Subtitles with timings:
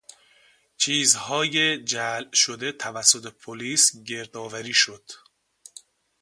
[0.77, 5.11] چیزهای جعل شده توسط پلیس گردآوری شد.